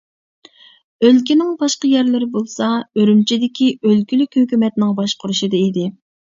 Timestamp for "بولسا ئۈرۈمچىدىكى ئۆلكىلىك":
2.37-4.41